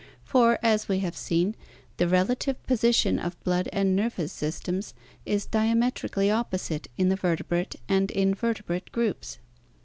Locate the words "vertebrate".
7.15-7.75